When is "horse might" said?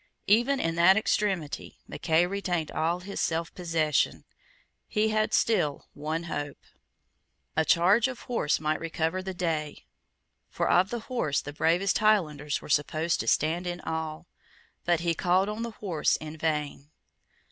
8.21-8.79